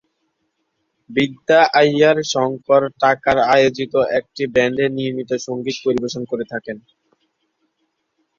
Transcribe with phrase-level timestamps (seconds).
[1.09, 6.77] বিদ্যা আইয়ার শঙ্কর টাকার আয়োজিত একটি ব্যান্ডে নিয়মিত সঙ্গীত পরিবেশন করে থাকেন।